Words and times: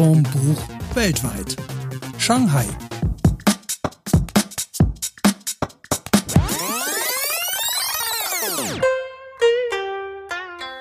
Schussform 0.00 0.22
Buch 0.22 0.62
weltweit. 0.94 1.56
Shanghai. 2.16 2.64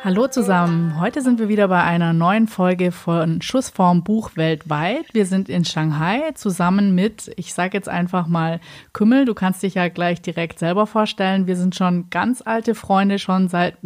Hallo 0.06 0.30
zusammen, 0.30 1.02
heute 1.02 1.22
sind 1.22 1.38
wir 1.38 1.50
wieder 1.50 1.68
bei 1.68 1.84
einer 1.84 2.14
neuen 2.14 2.48
Folge 2.48 2.94
von 2.94 3.42
Schussform 3.42 4.06
Buch 4.06 4.32
weltweit. 4.36 5.14
Wir 5.14 5.26
sind 5.26 5.50
in 5.50 5.66
Shanghai 5.66 6.32
zusammen 6.36 6.96
mit, 6.96 7.30
ich 7.36 7.54
sage 7.54 7.76
jetzt 7.76 7.90
einfach 7.90 8.26
mal 8.28 8.62
Kümmel, 8.94 9.26
du 9.26 9.34
kannst 9.34 9.62
dich 9.64 9.74
ja 9.74 9.90
gleich 9.90 10.22
direkt 10.22 10.60
selber 10.60 10.88
vorstellen. 10.88 11.46
Wir 11.46 11.58
sind 11.58 11.76
schon 11.76 12.10
ganz 12.10 12.42
alte 12.42 12.74
Freunde, 12.74 13.20
schon 13.20 13.50
seit 13.50 13.80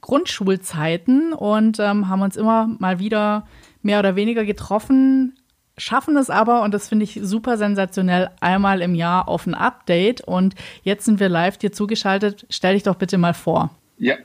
Grundschulzeiten 0.00 1.34
und 1.34 1.78
ähm, 1.78 2.08
haben 2.08 2.22
uns 2.22 2.36
immer 2.36 2.66
mal 2.80 2.98
wieder 2.98 3.46
mehr 3.82 3.98
oder 3.98 4.16
weniger 4.16 4.44
getroffen, 4.44 5.34
schaffen 5.78 6.16
es 6.16 6.30
aber, 6.30 6.62
und 6.62 6.74
das 6.74 6.88
finde 6.88 7.04
ich 7.04 7.18
super 7.22 7.56
sensationell, 7.56 8.30
einmal 8.40 8.82
im 8.82 8.94
Jahr 8.94 9.28
auf 9.28 9.46
ein 9.46 9.54
Update. 9.54 10.20
Und 10.20 10.54
jetzt 10.82 11.04
sind 11.04 11.20
wir 11.20 11.28
live 11.28 11.58
dir 11.58 11.72
zugeschaltet. 11.72 12.46
Stell 12.50 12.74
dich 12.74 12.82
doch 12.82 12.96
bitte 12.96 13.18
mal 13.18 13.34
vor. 13.34 13.70
Ja, 13.98 14.16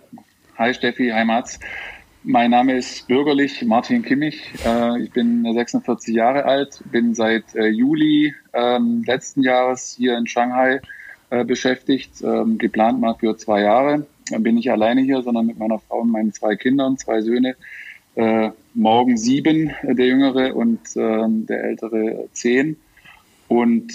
Hi 0.58 0.73
Steffi, 0.73 1.10
hi 1.10 1.26
Mats. 1.26 1.60
Mein 2.23 2.52
Name 2.52 2.77
ist 2.77 3.10
bürgerlich 3.10 3.62
Martin 3.66 4.04
Kimmich. 4.04 4.41
Äh, 4.66 5.02
ich 5.02 5.12
bin 5.12 5.44
46 5.44 6.16
Jahre 6.16 6.46
alt, 6.46 6.80
bin 6.90 7.13
seit 7.13 7.54
äh, 7.55 7.68
Juli 7.68 8.34
ähm, 8.54 9.04
letzten 9.05 9.44
Jahres 9.44 9.96
hier 9.98 10.18
in 10.18 10.27
Shanghai 10.27 10.80
äh, 11.30 11.44
beschäftigt, 11.44 12.22
ähm, 12.24 12.58
geplant 12.58 13.02
mal 13.02 13.16
für 13.16 13.35
zwei 13.35 13.63
Jahre. 13.63 14.08
Dann 14.30 14.44
bin 14.44 14.58
ich 14.58 14.72
alleine 14.72 15.02
hier, 15.02 15.22
sondern 15.24 15.46
mit 15.46 15.60
meiner 15.60 15.80
Frau 15.80 15.99
und 15.99 16.12
meinen 16.12 16.32
zwei 16.32 16.55
Kindern, 16.55 16.98
zwei 16.98 17.20
Söhne. 17.20 17.58
Morgen 18.76 19.18
sieben, 19.18 19.72
der 19.84 20.06
Jüngere 20.06 20.55
und 20.55 20.82
ähm, 20.96 21.46
der 21.48 21.63
Ältere 21.63 22.27
zehn. 22.34 22.77
Und 23.48 23.91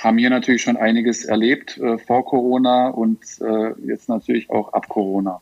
haben 0.00 0.18
hier 0.18 0.30
natürlich 0.30 0.62
schon 0.62 0.76
einiges 0.76 1.24
erlebt 1.24 1.78
äh, 1.78 1.98
vor 1.98 2.24
Corona 2.24 2.88
und 2.88 3.20
äh, 3.40 3.72
jetzt 3.86 4.08
natürlich 4.08 4.50
auch 4.50 4.72
ab 4.72 4.88
Corona. 4.88 5.40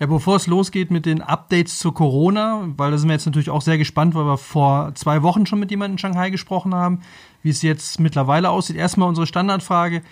Ja, 0.00 0.06
bevor 0.06 0.36
es 0.36 0.46
losgeht 0.46 0.92
mit 0.92 1.06
den 1.06 1.22
Updates 1.22 1.78
zu 1.78 1.90
Corona, 1.90 2.68
weil 2.76 2.92
da 2.92 2.98
sind 2.98 3.08
wir 3.08 3.14
jetzt 3.14 3.26
natürlich 3.26 3.50
auch 3.50 3.62
sehr 3.62 3.78
gespannt, 3.78 4.14
weil 4.14 4.24
wir 4.24 4.38
vor 4.38 4.92
zwei 4.94 5.22
Wochen 5.22 5.44
schon 5.44 5.58
mit 5.58 5.70
jemandem 5.70 5.94
in 5.94 5.98
Shanghai 5.98 6.30
gesprochen 6.30 6.72
haben, 6.74 7.00
wie 7.42 7.50
es 7.50 7.62
jetzt 7.62 7.98
mittlerweile 7.98 8.50
aussieht. 8.50 8.76
Erstmal 8.76 9.08
unsere 9.08 9.26
Standardfrage, 9.26 10.02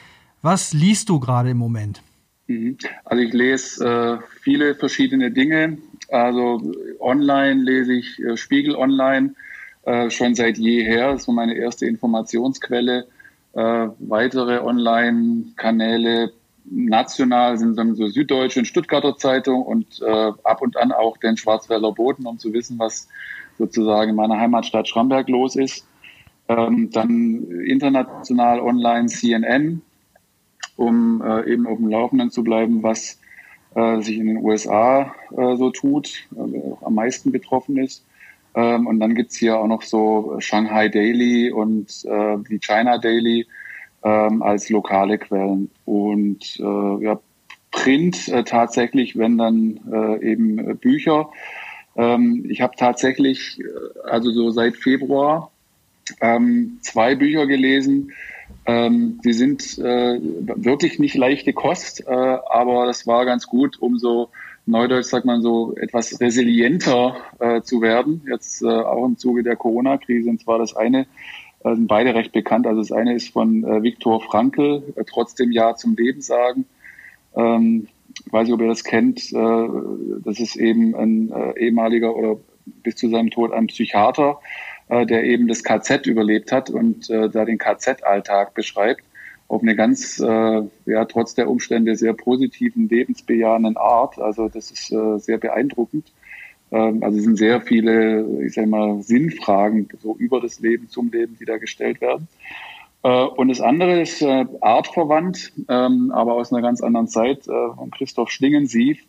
was 0.43 0.73
liest 0.73 1.09
du 1.09 1.21
gerade 1.21 1.51
im 1.51 1.59
Moment? 1.59 2.03
Mhm. 2.49 2.79
Also 3.05 3.23
ich 3.23 3.33
lese 3.33 3.85
äh, 3.87 4.19
viele 4.43 4.75
verschiedene 4.75 5.31
Dinge. 5.31 5.79
Also 6.09 6.61
online 7.01 7.63
lese 7.63 7.95
ich 7.95 8.19
äh, 8.21 8.37
Spiegel 8.37 8.77
Online 8.77 9.35
äh, 9.85 10.11
schon 10.11 10.35
seit 10.35 10.59
jeher. 10.59 11.13
Das 11.13 11.27
war 11.29 11.35
meine 11.35 11.55
erste 11.55 11.87
Informationsquelle. 11.87 13.07
Äh, 13.55 13.89
weitere 13.99 14.61
Online-Kanäle 14.61 16.33
national 16.69 17.57
sind 17.59 17.79
dann 17.79 17.95
so 17.95 18.07
Süddeutsche 18.09 18.61
und 18.61 18.67
Stuttgarter 18.67 19.17
Zeitung 19.17 19.63
und 19.63 20.03
äh, 20.03 20.33
ab 20.43 20.63
und 20.63 20.77
an 20.77 20.93
auch 20.93 21.17
den 21.17 21.37
Schwarzwälder 21.37 21.93
Boden, 21.93 22.27
um 22.27 22.39
zu 22.39 22.53
wissen, 22.53 22.79
was 22.79 23.09
sozusagen 23.59 24.11
in 24.11 24.17
meiner 24.17 24.39
Heimatstadt 24.39 24.89
Schramberg 24.89 25.29
los 25.29 25.57
ist. 25.57 25.87
Ähm, 26.49 26.91
dann 26.93 27.45
international 27.65 28.61
online 28.61 29.07
CNN, 29.09 29.83
um 30.77 31.23
äh, 31.23 31.51
eben 31.51 31.67
auf 31.67 31.79
dem 31.79 31.89
Laufenden 31.89 32.31
zu 32.31 32.45
bleiben, 32.45 32.83
was 32.83 33.19
äh, 33.77 34.01
sich 34.01 34.19
in 34.19 34.27
den 34.27 34.45
USA 34.45 35.15
äh, 35.37 35.57
so 35.57 35.71
tut, 35.71 36.27
äh, 36.35 36.73
am 36.81 36.95
meisten 36.95 37.31
betroffen 37.31 37.77
ist. 37.77 38.05
Ähm, 38.55 38.87
und 38.87 39.01
dann 39.01 39.15
gibt's 39.15 39.37
hier 39.37 39.59
auch 39.59 39.67
noch 39.67 39.83
so 39.83 40.37
Shanghai 40.39 40.89
Daily 40.89 41.53
und 41.53 42.05
äh, 42.07 42.39
die 42.49 42.59
China 42.59 42.97
Daily 42.99 43.47
ähm, 44.03 44.43
als 44.43 44.71
lokale 44.71 45.19
Quellen. 45.19 45.71
Und 45.85 46.59
äh, 46.59 47.05
ja, 47.05 47.21
Print 47.71 48.29
äh, 48.29 48.45
tatsächlich, 48.45 49.19
wenn 49.19 49.37
dann 49.37 49.81
äh, 49.93 50.33
eben 50.33 50.59
äh, 50.59 50.75
Bücher. 50.75 51.29
Ähm, 51.97 52.47
ich 52.49 52.63
habe 52.63 52.77
tatsächlich, 52.77 53.61
äh, 53.61 54.09
also 54.09 54.31
so 54.33 54.51
seit 54.51 54.77
Februar, 54.77 55.51
ähm, 56.23 56.79
zwei 56.81 57.15
Bücher 57.15 57.47
gelesen. 57.47 58.13
Ähm, 58.65 59.21
die 59.25 59.33
sind 59.33 59.79
äh, 59.79 60.19
wirklich 60.21 60.99
nicht 60.99 61.15
leichte 61.15 61.53
Kost, 61.53 62.07
äh, 62.07 62.36
aber 62.57 62.87
das 62.87 63.07
war 63.07 63.25
ganz 63.25 63.47
gut, 63.47 63.79
um 63.81 63.99
so 63.99 64.31
Neudeutsch 64.67 65.07
sagt 65.07 65.25
man 65.25 65.43
so, 65.43 65.77
etwas 65.77 66.21
resilienter 66.21 67.17
äh, 67.39 67.63
zu 67.63 67.81
werden. 67.81 68.23
Jetzt 68.29 68.63
äh, 68.63 68.67
auch 68.67 69.07
im 69.07 69.17
Zuge 69.17 69.45
der 69.45 69.55
Corona-Krise. 69.55 70.29
Und 70.29 70.41
zwar 70.41 70.59
das 70.59 70.75
eine, 70.75 71.07
äh, 71.63 71.75
sind 71.75 71.87
beide 71.87 72.15
recht 72.15 72.33
bekannt. 72.33 72.67
Also 72.67 72.81
das 72.81 72.91
eine 72.91 73.15
ist 73.15 73.33
von 73.33 73.63
äh, 73.63 73.83
Viktor 73.85 74.21
Frankl, 74.21 74.83
äh, 74.97 75.05
trotzdem 75.05 75.53
Ja 75.53 75.77
zum 75.77 75.95
Leben 75.95 76.21
sagen. 76.21 76.67
Ähm, 77.37 77.87
ich 78.27 78.33
weiß 78.33 78.49
nicht, 78.49 78.55
ob 78.55 78.61
ihr 78.61 78.67
das 78.67 78.83
kennt. 78.83 79.33
Äh, 79.33 79.69
das 80.25 80.41
ist 80.41 80.57
eben 80.57 80.97
ein 80.97 81.31
äh, 81.31 81.67
ehemaliger 81.67 82.17
oder 82.17 82.37
bis 82.83 82.97
zu 82.97 83.09
seinem 83.09 83.31
Tod 83.31 83.53
ein 83.53 83.69
Psychiater, 83.69 84.41
äh, 84.89 85.07
der 85.07 85.23
eben 85.23 85.47
das 85.47 85.63
KZ 85.63 86.07
überlebt 86.07 86.51
hat 86.51 86.71
und 86.71 87.09
da 87.09 87.45
den 87.45 87.59
KZ-Alltag 87.59 88.55
beschreibt 88.55 89.05
auf 89.49 89.63
eine 89.63 89.77
ganz, 89.77 90.19
äh, 90.19 90.63
ja, 90.87 91.05
trotz 91.05 91.35
der 91.35 91.49
Umstände 91.49 91.97
sehr 91.97 92.15
positiven, 92.15 92.89
lebensbejahenden 92.89 93.77
Art. 93.77 94.19
Also 94.19 94.49
das 94.49 94.71
ist 94.71 94.93
äh, 94.93 95.19
sehr 95.19 95.39
beeindruckend. 95.39 96.13
Ähm, 96.73 97.03
also 97.03 97.19
es 97.19 97.25
sind 97.25 97.37
sehr 97.37 97.61
viele, 97.61 98.45
ich 98.45 98.55
sage 98.55 98.67
mal, 98.67 99.03
Sinnfragen 99.03 99.89
so 100.03 100.17
über 100.17 100.41
das 100.41 100.61
Leben, 100.61 100.89
zum 100.89 101.11
Leben, 101.11 101.37
die 101.39 101.45
da 101.45 101.59
gestellt 101.59 102.01
werden. 102.01 102.29
Äh, 103.03 103.09
und 103.09 103.49
das 103.49 103.61
andere 103.61 104.01
ist 104.01 104.21
äh, 104.21 104.47
artverwandt, 104.61 105.53
ähm, 105.69 106.11
aber 106.11 106.35
aus 106.35 106.53
einer 106.53 106.63
ganz 106.63 106.81
anderen 106.81 107.07
Zeit, 107.07 107.47
äh, 107.47 107.75
von 107.77 107.91
Christoph 107.93 108.31
Schlingensief. 108.31 109.05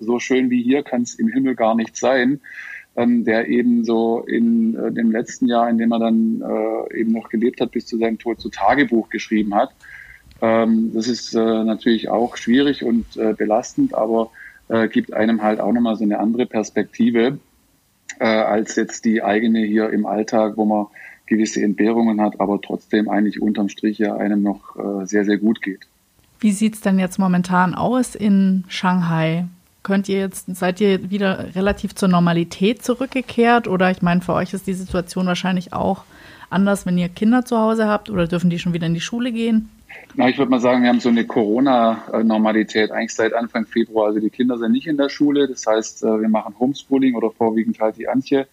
So 0.00 0.18
schön 0.18 0.50
wie 0.50 0.62
hier 0.62 0.82
kann 0.82 1.02
es 1.02 1.14
im 1.14 1.28
Himmel 1.28 1.54
gar 1.54 1.74
nicht 1.74 1.96
sein 1.96 2.40
ähm, 2.98 3.24
der 3.24 3.46
eben 3.46 3.84
so 3.84 4.24
in 4.26 4.74
äh, 4.74 4.90
dem 4.90 5.12
letzten 5.12 5.46
Jahr, 5.46 5.70
in 5.70 5.78
dem 5.78 5.92
er 5.92 6.00
dann 6.00 6.42
äh, 6.42 7.00
eben 7.00 7.12
noch 7.12 7.28
gelebt 7.28 7.60
hat, 7.60 7.70
bis 7.70 7.86
zu 7.86 7.96
seinem 7.96 8.18
Tod, 8.18 8.40
zu 8.40 8.48
Tagebuch 8.48 9.08
geschrieben 9.08 9.54
hat. 9.54 9.70
Ähm, 10.42 10.90
das 10.92 11.06
ist 11.06 11.32
äh, 11.34 11.38
natürlich 11.38 12.08
auch 12.08 12.36
schwierig 12.36 12.82
und 12.84 13.16
äh, 13.16 13.34
belastend, 13.34 13.94
aber 13.94 14.30
äh, 14.68 14.88
gibt 14.88 15.12
einem 15.12 15.42
halt 15.42 15.60
auch 15.60 15.72
nochmal 15.72 15.94
so 15.94 16.02
eine 16.02 16.18
andere 16.18 16.46
Perspektive 16.46 17.38
äh, 18.18 18.24
als 18.24 18.74
jetzt 18.74 19.04
die 19.04 19.22
eigene 19.22 19.60
hier 19.60 19.90
im 19.90 20.04
Alltag, 20.04 20.56
wo 20.56 20.64
man 20.64 20.86
gewisse 21.26 21.62
Entbehrungen 21.62 22.20
hat, 22.20 22.40
aber 22.40 22.60
trotzdem 22.60 23.08
eigentlich 23.08 23.40
unterm 23.40 23.68
Strich 23.68 23.98
ja 23.98 24.16
einem 24.16 24.42
noch 24.42 24.74
sehr, 25.04 25.26
sehr 25.26 25.36
gut 25.36 25.60
geht. 25.60 25.86
Wie 26.40 26.52
sieht's 26.52 26.80
denn 26.80 26.98
jetzt 26.98 27.18
momentan 27.18 27.74
aus 27.74 28.14
in 28.14 28.64
Shanghai? 28.68 29.44
Könnt 29.82 30.08
ihr 30.08 30.18
jetzt, 30.18 30.54
seid 30.54 30.80
ihr 30.80 31.10
wieder 31.10 31.54
relativ 31.54 31.94
zur 31.94 32.08
Normalität 32.08 32.82
zurückgekehrt? 32.82 33.68
Oder 33.68 33.90
ich 33.90 34.02
meine, 34.02 34.20
für 34.20 34.34
euch 34.34 34.52
ist 34.52 34.66
die 34.66 34.74
Situation 34.74 35.26
wahrscheinlich 35.26 35.72
auch 35.72 36.04
anders, 36.50 36.86
wenn 36.86 36.98
ihr 36.98 37.08
Kinder 37.08 37.44
zu 37.44 37.58
Hause 37.58 37.86
habt 37.86 38.10
oder 38.10 38.26
dürfen 38.26 38.50
die 38.50 38.58
schon 38.58 38.72
wieder 38.72 38.86
in 38.86 38.94
die 38.94 39.00
Schule 39.00 39.32
gehen? 39.32 39.70
Na, 40.14 40.28
ich 40.28 40.38
würde 40.38 40.50
mal 40.50 40.60
sagen, 40.60 40.82
wir 40.82 40.88
haben 40.88 41.00
so 41.00 41.08
eine 41.08 41.24
Corona-Normalität 41.24 42.90
eigentlich 42.90 43.14
seit 43.14 43.32
Anfang 43.32 43.66
Februar. 43.66 44.08
Also 44.08 44.20
die 44.20 44.30
Kinder 44.30 44.58
sind 44.58 44.72
nicht 44.72 44.86
in 44.86 44.96
der 44.96 45.08
Schule. 45.08 45.48
Das 45.48 45.66
heißt, 45.66 46.02
äh, 46.02 46.20
wir 46.20 46.28
machen 46.28 46.54
Homeschooling 46.58 47.14
oder 47.14 47.30
vorwiegend 47.30 47.80
halt 47.80 47.96
die 47.96 48.08
Antje, 48.08 48.46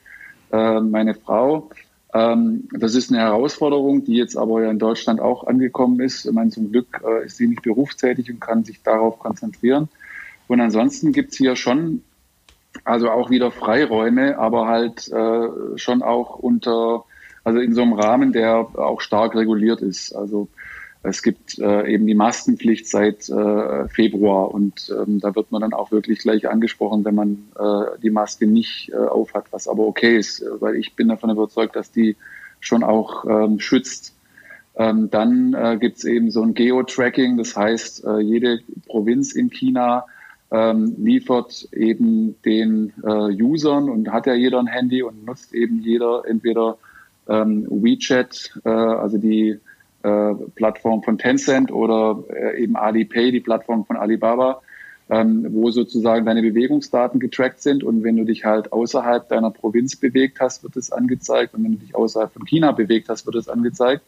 äh, 0.52 0.80
meine 0.80 1.16
Frau. 1.16 1.70
Ähm, 2.14 2.68
das 2.72 2.96
ist 2.96 3.12
eine 3.12 3.22
Herausforderung, 3.22 4.06
die 4.06 4.16
jetzt 4.16 4.38
aber 4.38 4.64
ja 4.64 4.72
in 4.72 4.80
Deutschland 4.80 5.20
auch 5.20 5.48
angekommen 5.48 6.00
ist. 6.00 6.26
Ich 6.26 6.32
meine, 6.32 6.52
zum 6.52 6.72
Glück 6.72 7.02
äh, 7.06 7.26
ist 7.26 7.38
sie 7.38 7.48
nicht 7.48 7.64
berufstätig 7.64 8.32
und 8.32 8.40
kann 8.40 8.64
sich 8.64 8.82
darauf 8.82 9.20
konzentrieren. 9.20 9.90
Und 10.48 10.62
ansonsten 10.62 11.12
gibt's 11.12 11.38
hier 11.38 11.56
schon, 11.56 12.04
also 12.84 13.10
auch 13.10 13.30
wieder 13.30 13.52
Freiräume, 13.52 14.38
aber 14.38 14.68
halt 14.68 15.08
äh, 15.12 15.78
schon 15.78 16.02
auch 16.02 16.38
unter, 16.38 17.06
also 17.44 17.60
in 17.60 17.74
so 17.74 17.82
einem 17.82 17.94
Rahmen, 17.94 18.34
der 18.34 18.68
auch 18.76 19.02
stark 19.02 19.36
reguliert 19.36 19.82
ist. 19.82 20.14
Also 20.14 20.48
es 21.04 21.22
gibt 21.22 21.60
äh, 21.60 21.88
eben 21.88 22.08
die 22.08 22.16
Maskenpflicht 22.16 22.88
seit 22.88 23.30
äh, 23.30 23.88
Februar 23.90 24.54
und 24.54 24.92
ähm, 24.92 25.20
da 25.20 25.36
wird 25.36 25.52
man 25.52 25.62
dann 25.62 25.74
auch 25.74 25.92
wirklich 25.92 26.20
gleich 26.20 26.50
angesprochen, 26.50 27.06
wenn 27.06 27.16
man 27.16 27.48
äh, 27.58 28.00
die 28.02 28.10
Maske 28.10 28.48
nicht 28.48 28.92
äh, 28.92 28.96
aufhat, 28.96 29.46
was 29.52 29.68
aber 29.68 29.86
okay 29.86 30.18
ist, 30.18 30.44
weil 30.60 30.76
ich 30.76 30.96
bin 30.96 31.08
davon 31.08 31.30
überzeugt, 31.30 31.76
dass 31.76 31.92
die 31.92 32.16
schon 32.60 32.84
auch 32.84 33.26
ähm, 33.26 33.60
schützt. 33.60 34.16
Ähm, 34.78 35.10
dann 35.10 35.54
äh, 35.54 35.78
gibt 35.80 35.98
es 35.98 36.04
eben 36.06 36.32
so 36.32 36.42
ein 36.42 36.54
Geo-Tracking, 36.54 37.38
das 37.38 37.56
heißt, 37.56 38.04
äh, 38.04 38.20
jede 38.20 38.60
Provinz 38.88 39.34
in 39.34 39.50
China 39.50 40.06
ähm, 40.52 40.96
liefert 40.98 41.68
eben 41.74 42.36
den 42.44 42.94
äh, 43.04 43.42
Usern 43.42 43.90
und 43.90 44.12
hat 44.12 44.28
ja 44.28 44.34
jeder 44.34 44.60
ein 44.60 44.68
Handy 44.68 45.04
und 45.04 45.26
nutzt 45.26 45.54
eben 45.54 45.82
jeder 45.82 46.24
entweder 46.28 46.78
ähm, 47.28 47.66
WeChat, 47.70 48.60
äh, 48.64 48.70
also 48.70 49.18
die 49.18 49.60
äh, 50.04 50.34
Plattform 50.56 51.02
von 51.02 51.18
Tencent 51.18 51.72
oder 51.72 52.24
äh, 52.30 52.62
eben 52.62 52.76
Alipay, 52.76 53.32
die 53.32 53.40
Plattform 53.40 53.86
von 53.86 53.98
Alibaba, 53.98 54.62
ähm, 55.10 55.48
wo 55.50 55.72
sozusagen 55.72 56.26
deine 56.26 56.44
Bewegungsdaten 56.44 57.20
getrackt 57.20 57.62
sind. 57.62 57.84
Und 57.84 58.04
wenn 58.04 58.16
du 58.16 58.24
dich 58.24 58.46
halt 58.46 58.72
außerhalb 58.72 59.28
deiner 59.28 59.50
Provinz 59.52 59.96
bewegt 59.96 60.40
hast, 60.40 60.64
wird 60.64 60.78
es 60.78 60.92
angezeigt. 60.92 61.56
Und 61.56 61.64
wenn 61.64 61.74
du 61.74 61.78
dich 61.80 61.96
außerhalb 61.96 62.32
von 62.32 62.46
China 62.46 62.72
bewegt 62.72 63.10
hast, 63.10 63.26
wird 63.26 63.36
es 63.36 63.50
angezeigt. 63.50 64.04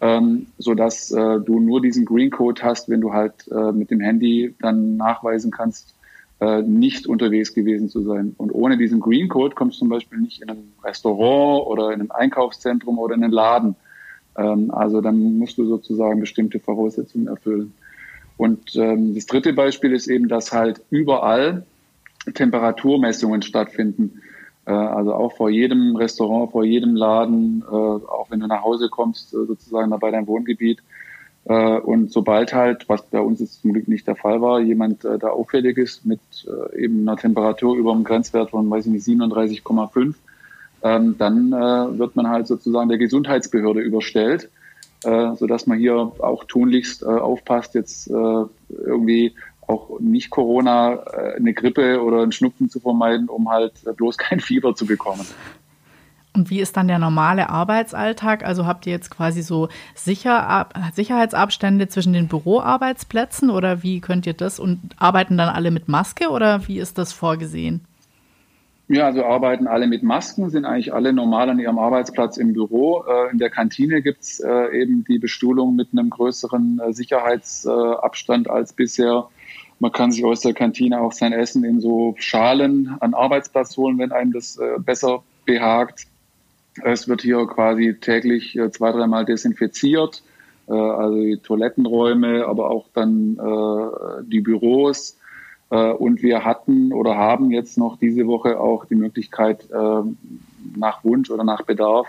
Ähm, 0.00 0.46
so 0.58 0.74
dass 0.74 1.10
äh, 1.12 1.40
du 1.40 1.60
nur 1.60 1.80
diesen 1.80 2.04
Green 2.04 2.30
Code 2.30 2.62
hast, 2.62 2.88
wenn 2.88 3.00
du 3.00 3.12
halt 3.12 3.48
äh, 3.50 3.72
mit 3.72 3.90
dem 3.90 4.00
Handy 4.00 4.54
dann 4.60 4.96
nachweisen 4.96 5.50
kannst, 5.50 5.94
äh, 6.40 6.62
nicht 6.62 7.06
unterwegs 7.06 7.54
gewesen 7.54 7.88
zu 7.88 8.02
sein. 8.02 8.34
Und 8.36 8.50
ohne 8.50 8.76
diesen 8.76 9.00
Green 9.00 9.28
Code 9.28 9.54
kommst 9.54 9.76
du 9.76 9.80
zum 9.80 9.88
Beispiel 9.88 10.18
nicht 10.18 10.42
in 10.42 10.50
ein 10.50 10.72
Restaurant 10.82 11.66
oder 11.66 11.92
in 11.92 12.00
ein 12.00 12.10
Einkaufszentrum 12.10 12.98
oder 12.98 13.14
in 13.14 13.22
einen 13.24 13.32
Laden. 13.32 13.76
Ähm, 14.36 14.70
also 14.72 15.00
dann 15.00 15.38
musst 15.38 15.58
du 15.58 15.66
sozusagen 15.66 16.20
bestimmte 16.20 16.58
Voraussetzungen 16.58 17.28
erfüllen. 17.28 17.72
Und 18.36 18.74
ähm, 18.74 19.14
das 19.14 19.26
dritte 19.26 19.52
Beispiel 19.52 19.92
ist 19.92 20.08
eben, 20.08 20.28
dass 20.28 20.52
halt 20.52 20.82
überall 20.90 21.64
Temperaturmessungen 22.32 23.42
stattfinden. 23.42 24.22
Äh, 24.66 24.72
also 24.72 25.14
auch 25.14 25.32
vor 25.32 25.50
jedem 25.50 25.96
Restaurant, 25.96 26.52
vor 26.52 26.64
jedem 26.64 26.96
Laden, 26.96 27.62
äh, 27.62 27.74
auch 27.74 28.26
wenn 28.30 28.40
du 28.40 28.46
nach 28.46 28.62
Hause 28.62 28.88
kommst, 28.88 29.34
äh, 29.34 29.44
sozusagen 29.46 29.90
bei 29.98 30.10
deinem 30.10 30.26
Wohngebiet. 30.26 30.82
Und 31.46 32.10
sobald 32.10 32.54
halt, 32.54 32.88
was 32.88 33.02
bei 33.02 33.20
uns 33.20 33.38
jetzt 33.38 33.60
zum 33.60 33.74
Glück 33.74 33.86
nicht 33.86 34.06
der 34.06 34.16
Fall 34.16 34.40
war, 34.40 34.60
jemand 34.60 35.04
da 35.04 35.28
auffällig 35.28 35.76
ist 35.76 36.06
mit 36.06 36.18
eben 36.74 37.06
einer 37.06 37.18
Temperatur 37.18 37.76
über 37.76 37.92
dem 37.92 38.02
Grenzwert 38.02 38.48
von, 38.48 38.70
weiß 38.70 38.86
ich 38.86 38.92
nicht, 38.92 39.04
37,5, 39.04 40.14
ähm, 40.82 41.16
dann 41.18 41.50
wird 41.50 42.16
man 42.16 42.30
halt 42.30 42.46
sozusagen 42.46 42.88
der 42.88 42.96
Gesundheitsbehörde 42.96 43.80
überstellt 43.80 44.48
sodass 45.02 45.66
man 45.66 45.78
hier 45.78 46.12
auch 46.18 46.44
tunlichst 46.44 47.04
aufpasst, 47.04 47.74
jetzt 47.74 48.08
irgendwie 48.08 49.34
auch 49.66 49.98
nicht 50.00 50.30
Corona, 50.30 50.94
äh, 50.94 51.36
eine 51.36 51.54
Grippe 51.54 52.02
oder 52.02 52.22
einen 52.22 52.32
Schnupfen 52.32 52.68
zu 52.68 52.80
vermeiden, 52.80 53.28
um 53.28 53.50
halt 53.50 53.74
bloß 53.96 54.18
kein 54.18 54.40
Fieber 54.40 54.74
zu 54.74 54.86
bekommen. 54.86 55.26
Und 56.36 56.50
wie 56.50 56.60
ist 56.60 56.76
dann 56.76 56.88
der 56.88 56.98
normale 56.98 57.48
Arbeitsalltag? 57.48 58.44
Also 58.44 58.66
habt 58.66 58.86
ihr 58.86 58.92
jetzt 58.92 59.10
quasi 59.10 59.42
so 59.42 59.68
Sicher 59.94 60.68
Sicherheitsabstände 60.92 61.86
zwischen 61.86 62.12
den 62.12 62.26
Büroarbeitsplätzen 62.26 63.50
oder 63.50 63.84
wie 63.84 64.00
könnt 64.00 64.26
ihr 64.26 64.34
das 64.34 64.58
und 64.58 64.80
arbeiten 64.98 65.38
dann 65.38 65.48
alle 65.48 65.70
mit 65.70 65.88
Maske 65.88 66.30
oder 66.30 66.66
wie 66.66 66.80
ist 66.80 66.98
das 66.98 67.12
vorgesehen? 67.12 67.82
Ja, 68.88 69.06
also 69.06 69.24
arbeiten 69.24 69.66
alle 69.66 69.86
mit 69.86 70.02
Masken, 70.02 70.50
sind 70.50 70.66
eigentlich 70.66 70.92
alle 70.92 71.12
normal 71.12 71.48
an 71.48 71.58
ihrem 71.58 71.78
Arbeitsplatz 71.78 72.36
im 72.36 72.52
Büro. 72.52 73.04
Äh, 73.04 73.30
in 73.30 73.38
der 73.38 73.48
Kantine 73.48 74.02
gibt's 74.02 74.40
äh, 74.40 74.78
eben 74.78 75.04
die 75.04 75.18
Bestuhlung 75.18 75.76
mit 75.76 75.88
einem 75.92 76.10
größeren 76.10 76.80
Sicherheitsabstand 76.90 78.50
als 78.50 78.72
bisher. 78.72 79.28
Man 79.80 79.92
kann 79.92 80.12
sich 80.12 80.24
aus 80.24 80.40
der 80.40 80.54
Kantine 80.54 81.00
auch 81.00 81.12
sein 81.12 81.32
Essen 81.32 81.64
in 81.64 81.80
so 81.80 82.14
Schalen 82.18 82.96
an 83.00 83.14
Arbeitsplatz 83.14 83.76
holen, 83.76 83.98
wenn 83.98 84.12
einem 84.12 84.32
das 84.32 84.58
besser 84.78 85.22
behagt. 85.44 86.06
Es 86.82 87.06
wird 87.08 87.22
hier 87.22 87.46
quasi 87.46 87.94
täglich 88.00 88.58
zwei, 88.70 88.92
dreimal 88.92 89.24
desinfiziert, 89.24 90.22
also 90.66 91.20
die 91.20 91.36
Toilettenräume, 91.38 92.46
aber 92.46 92.70
auch 92.70 92.86
dann 92.94 93.36
die 94.26 94.40
Büros. 94.40 95.18
Äh, 95.70 95.92
und 95.92 96.22
wir 96.22 96.44
hatten 96.44 96.92
oder 96.92 97.16
haben 97.16 97.50
jetzt 97.50 97.78
noch 97.78 97.98
diese 97.98 98.26
Woche 98.26 98.60
auch 98.60 98.84
die 98.84 98.94
Möglichkeit, 98.94 99.68
äh, 99.70 100.02
nach 100.76 101.04
Wunsch 101.04 101.30
oder 101.30 101.44
nach 101.44 101.62
Bedarf 101.62 102.06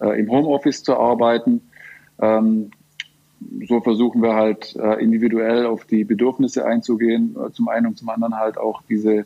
äh, 0.00 0.18
im 0.18 0.30
Homeoffice 0.30 0.82
zu 0.82 0.96
arbeiten. 0.96 1.60
So 3.66 3.80
versuchen 3.80 4.22
wir 4.22 4.34
halt 4.34 4.74
individuell 5.00 5.66
auf 5.66 5.84
die 5.84 6.04
Bedürfnisse 6.04 6.64
einzugehen, 6.64 7.36
zum 7.52 7.68
einen 7.68 7.86
und 7.86 7.98
zum 7.98 8.08
anderen 8.08 8.36
halt 8.36 8.58
auch 8.58 8.82
diese 8.88 9.24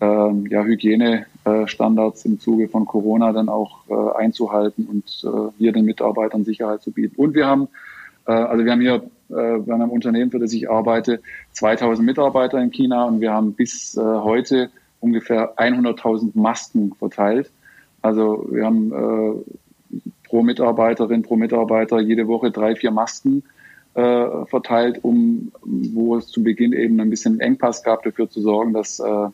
ähm, 0.00 0.46
ja, 0.46 0.62
Hygienestandards 0.62 2.24
im 2.24 2.38
Zuge 2.38 2.68
von 2.68 2.84
Corona 2.86 3.32
dann 3.32 3.48
auch 3.48 3.88
einzuhalten 4.16 4.86
und 4.86 5.26
hier 5.58 5.72
den 5.72 5.84
Mitarbeitern 5.84 6.44
Sicherheit 6.44 6.82
zu 6.82 6.92
bieten. 6.92 7.16
Und 7.16 7.34
wir 7.34 7.46
haben, 7.46 7.68
also 8.24 8.64
wir 8.64 8.72
haben 8.72 8.80
hier 8.80 9.02
äh, 9.30 9.58
bei 9.58 9.74
einem 9.74 9.90
Unternehmen, 9.90 10.30
für 10.30 10.38
das 10.38 10.52
ich 10.52 10.70
arbeite, 10.70 11.20
2000 11.52 12.06
Mitarbeiter 12.06 12.58
in 12.60 12.70
China 12.70 13.04
und 13.04 13.20
wir 13.20 13.32
haben 13.32 13.52
bis 13.52 13.96
äh, 13.96 14.00
heute 14.00 14.70
ungefähr 15.00 15.58
100.000 15.58 16.30
Masken 16.34 16.94
verteilt. 16.98 17.50
Also 18.00 18.46
wir 18.50 18.64
haben 18.64 18.92
äh, 18.92 19.98
pro 20.24 20.42
Mitarbeiterin, 20.42 21.22
pro 21.22 21.36
Mitarbeiter 21.36 22.00
jede 22.00 22.26
Woche 22.26 22.50
drei, 22.50 22.74
vier 22.74 22.90
Masken 22.90 23.42
äh, 23.98 24.46
verteilt, 24.46 25.02
um, 25.02 25.50
wo 25.62 26.16
es 26.16 26.28
zu 26.28 26.42
Beginn 26.44 26.72
eben 26.72 27.00
ein 27.00 27.10
bisschen 27.10 27.40
Engpass 27.40 27.82
gab, 27.82 28.04
dafür 28.04 28.30
zu 28.30 28.40
sorgen, 28.40 28.72
dass 28.72 29.00
äh, 29.00 29.28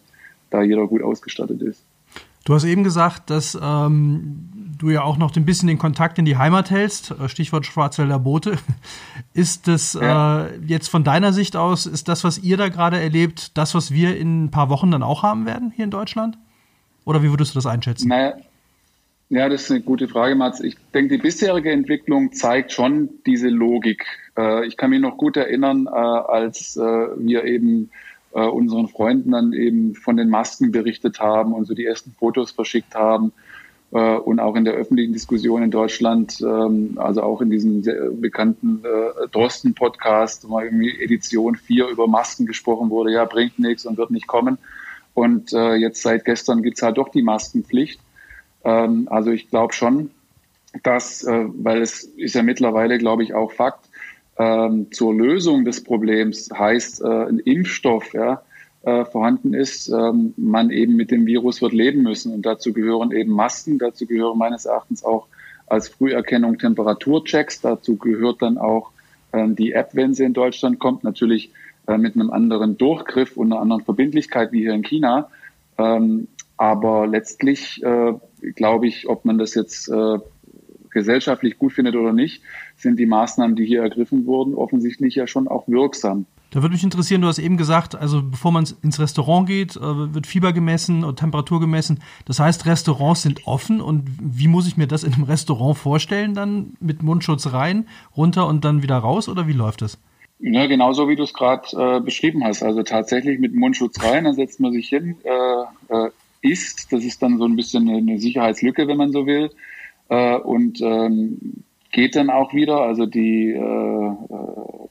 da 0.49 0.63
jeder 0.63 0.87
gut 0.87 1.03
ausgestattet 1.03 1.61
ist. 1.61 1.85
Du 2.47 2.55
hast 2.55 2.65
eben 2.65 2.83
gesagt, 2.83 3.29
dass 3.29 3.59
ähm, 3.61 4.49
du 4.79 4.89
ja 4.89 5.03
auch 5.03 5.19
noch 5.19 5.37
ein 5.37 5.45
bisschen 5.45 5.67
den 5.67 5.77
Kontakt 5.77 6.19
in 6.19 6.25
die 6.25 6.39
Heimat 6.39 6.71
hältst, 6.71 7.11
äh, 7.11 7.29
Stichwort 7.29 7.67
Schwarzwälder 7.67 8.19
Boote. 8.19 8.57
Ist 9.35 9.69
das 9.69 9.93
ja. 9.95 10.47
äh, 10.47 10.59
jetzt 10.67 10.89
von 10.89 11.05
deiner 11.05 11.35
Sicht 11.35 11.57
aus, 11.57 11.87
ist 11.87 12.09
das, 12.09 12.23
was 12.25 12.39
ihr 12.39 12.57
da 12.57 12.69
gerade 12.69 13.01
erlebt, 13.01 13.59
das, 13.59 13.75
was 13.75 13.91
wir 13.91 14.17
in 14.17 14.45
ein 14.45 14.51
paar 14.51 14.71
Wochen 14.71 14.91
dann 14.91 15.03
auch 15.03 15.23
haben 15.23 15.45
werden 15.45 15.73
hier 15.75 15.85
in 15.85 15.91
Deutschland? 15.91 16.39
Oder 17.05 17.23
wie 17.23 17.31
würdest 17.31 17.55
du 17.55 17.59
das 17.59 17.67
einschätzen? 17.67 18.09
Naja, 18.09 18.35
ja, 19.35 19.49
das 19.49 19.65
ist 19.65 19.71
eine 19.73 19.81
gute 19.81 20.07
Frage, 20.07 20.37
Mats. 20.37 20.61
Ich 20.61 20.77
denke, 20.95 21.17
die 21.17 21.23
bisherige 21.23 21.73
Entwicklung 21.73 22.33
zeigt 22.33 22.71
schon 22.71 23.09
diese 23.27 23.49
Logik. 23.49 24.07
Äh, 24.39 24.65
ich 24.67 24.77
kann 24.77 24.91
mich 24.91 25.01
noch 25.01 25.17
gut 25.17 25.37
erinnern, 25.37 25.87
äh, 25.87 25.91
als 25.91 26.77
äh, 26.77 26.81
wir 26.81 27.45
eben 27.45 27.91
unseren 28.33 28.89
Freunden 28.89 29.31
dann 29.31 29.53
eben 29.53 29.95
von 29.95 30.17
den 30.17 30.29
Masken 30.29 30.73
berichtet 30.73 31.21
haben 31.21 31.53
und 31.53 31.67
so 31.67 31.75
die 31.75 31.85
ersten 31.85 32.17
Fotos 32.19 32.51
verschickt 32.51 32.97
haben 32.97 33.33
und 33.93 34.41
auch 34.41 34.57
in 34.57 34.65
der 34.65 34.75
öffentlichen 34.75 35.13
Diskussion 35.13 35.63
in 35.63 35.71
Deutschland, 35.71 36.41
ähm, 36.41 36.95
also 36.97 37.23
auch 37.23 37.41
in 37.41 37.51
diesem 37.51 37.83
bekannten 38.21 38.83
Drosten-Podcast, 39.31 40.49
wo 40.49 40.59
irgendwie 40.59 41.01
Edition 41.01 41.55
4 41.55 41.87
über 41.87 42.09
Masken 42.09 42.45
gesprochen 42.45 42.91
wurde, 42.91 43.13
ja, 43.13 43.25
bringt 43.25 43.61
nichts 43.61 43.87
und 43.87 43.99
wird 43.99 44.11
nicht 44.11 44.27
kommen. 44.27 44.59
Und 45.15 45.53
jetzt 45.53 46.03
seit 46.03 46.25
gestern 46.25 46.65
gibt's 46.65 46.83
halt 46.83 46.99
doch 46.99 47.11
die 47.11 47.23
Maskenpflicht. 47.23 48.01
Ähm, 48.65 49.09
also 49.11 49.31
ich 49.31 49.51
glaube 49.51 49.73
schon, 49.73 50.11
dass, 50.83 51.25
äh, 51.25 51.45
weil 51.55 51.83
es 51.83 52.05
ist 52.05 52.35
ja 52.35 52.43
mittlerweile, 52.43 52.99
glaube 52.99 53.23
ich, 53.23 53.35
auch 53.35 53.53
Fakt, 53.53 53.89
ähm, 54.37 54.91
zur 54.91 55.15
Lösung 55.15 55.65
des 55.65 55.85
Problems 55.85 56.51
heißt 56.53 57.03
äh, 57.03 57.07
ein 57.07 57.39
Impfstoff, 57.39 58.13
ja, 58.15 58.43
äh, 58.83 59.05
vorhanden 59.05 59.55
ist, 59.55 59.89
ähm, 59.89 60.35
man 60.37 60.71
eben 60.71 60.97
mit 60.97 61.11
dem 61.11 61.27
Virus 61.27 61.63
wird 61.63 61.73
leben 61.73 62.03
müssen. 62.03 62.35
Und 62.35 62.45
dazu 62.45 62.73
gehören 62.73 63.13
eben 63.13 63.31
Masken, 63.31 63.79
dazu 63.79 64.07
gehören 64.07 64.37
meines 64.37 64.65
Erachtens 64.65 65.05
auch 65.05 65.29
als 65.67 65.89
Früherkennung 65.89 66.59
Temperaturchecks, 66.59 67.61
dazu 67.61 67.97
gehört 67.97 68.43
dann 68.43 68.59
auch 68.59 68.91
äh, 69.33 69.49
die 69.49 69.73
App, 69.73 69.91
wenn 69.93 70.15
sie 70.15 70.25
in 70.25 70.35
Deutschland 70.35 70.79
kommt, 70.79 71.05
natürlich 71.05 71.51
äh, 71.87 71.97
mit 71.97 72.15
einem 72.15 72.31
anderen 72.31 72.77
Durchgriff 72.77 73.37
und 73.37 73.53
einer 73.53 73.61
anderen 73.61 73.83
Verbindlichkeit 73.85 74.53
wie 74.53 74.61
hier 74.61 74.75
in 74.75 74.83
China. 74.83 75.31
Ähm, 75.79 76.29
aber 76.57 77.07
letztlich 77.07 77.83
äh, 77.83 78.13
glaube 78.55 78.87
ich, 78.87 79.09
ob 79.09 79.25
man 79.25 79.39
das 79.39 79.55
jetzt 79.55 79.89
äh, 79.89 80.19
gesellschaftlich 80.91 81.59
gut 81.59 81.73
findet 81.73 81.97
oder 81.97 82.13
nicht, 82.13 82.43
sind 82.77 82.99
die 82.99 83.07
Maßnahmen, 83.07 83.57
die 83.57 83.67
hier 83.67 83.83
ergriffen 83.83 84.27
wurden, 84.27 84.55
offensichtlich 84.55 85.15
ja 85.17 85.27
schon 85.27 85.49
auch 85.49 85.69
wirksam. 85.69 86.27
Da 86.51 86.63
würde 86.63 86.75
mich 86.75 86.85
interessieren, 86.85 87.21
du 87.21 87.27
hast 87.27 87.41
eben 87.41 87.57
gesagt, 87.57 87.97
also 87.97 88.23
bevor 88.23 88.53
man 88.53 88.65
ins 88.83 89.01
Restaurant 89.01 89.49
geht, 89.49 89.75
äh, 89.75 90.15
wird 90.15 90.29
Fieber 90.29 90.53
gemessen 90.53 91.03
und 91.03 91.19
Temperatur 91.19 91.59
gemessen. 91.59 91.99
Das 92.27 92.39
heißt, 92.39 92.65
Restaurants 92.65 93.23
sind 93.23 93.45
offen 93.47 93.81
und 93.81 94.05
wie 94.21 94.47
muss 94.47 94.69
ich 94.69 94.77
mir 94.77 94.87
das 94.87 95.03
in 95.03 95.15
einem 95.15 95.25
Restaurant 95.25 95.77
vorstellen 95.77 96.35
dann? 96.35 96.75
Mit 96.79 97.03
Mundschutz 97.03 97.53
rein, 97.53 97.89
runter 98.17 98.47
und 98.47 98.65
dann 98.65 98.85
wieder 98.85 98.99
raus 98.99 99.29
oder 99.29 99.49
wie 99.49 99.53
läuft 99.53 99.83
das? 99.83 99.99
Ja, 100.39 100.67
genauso 100.67 101.09
wie 101.09 101.17
du 101.17 101.25
es 101.25 101.33
gerade 101.33 101.67
äh, 101.77 102.01
beschrieben 102.01 102.45
hast. 102.45 102.63
Also 102.63 102.85
tatsächlich 102.85 103.41
mit 103.41 103.55
Mundschutz 103.55 104.01
rein, 104.03 104.25
dann 104.25 104.35
setzt 104.35 104.61
man 104.61 104.73
sich 104.73 104.89
hin, 104.89 105.17
äh, 105.25 105.93
äh, 105.93 106.11
isst. 106.45 106.93
Das 106.93 107.05
ist 107.05 107.23
dann 107.23 107.39
so 107.39 107.45
ein 107.45 107.57
bisschen 107.57 107.89
eine 107.89 108.19
Sicherheitslücke, 108.19 108.87
wenn 108.87 108.99
man 108.99 109.13
so 109.13 109.27
will. 109.27 109.51
Äh, 110.09 110.37
und 110.37 110.81
ähm, 110.81 111.65
geht 111.91 112.17
dann 112.17 112.31
auch 112.31 112.53
wieder. 112.53 112.81
Also 112.81 113.07
die 113.07 113.51
äh, 113.51 113.59
äh 113.59 114.85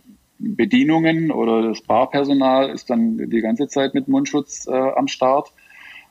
Bedienungen 0.46 1.32
oder 1.32 1.70
das 1.70 1.82
Barpersonal 1.82 2.70
ist 2.70 2.90
dann 2.90 3.18
die 3.30 3.40
ganze 3.40 3.70
Zeit 3.70 3.94
mit 3.94 4.10
Mundschutz 4.10 4.68
äh, 4.68 4.72
am 4.74 5.08
Start. 5.08 5.54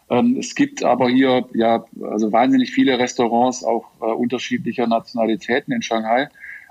Ähm, 0.08 0.36
es 0.38 0.54
gibt 0.54 0.82
aber 0.82 1.10
hier 1.10 1.46
ja 1.54 1.84
also 2.02 2.32
wahnsinnig 2.32 2.72
viele 2.72 2.98
Restaurants 2.98 3.62
auch 3.62 3.90
äh, 4.00 4.06
unterschiedlicher 4.06 4.86
Nationalitäten 4.86 5.74
in 5.74 5.82
Shanghai. 5.82 6.28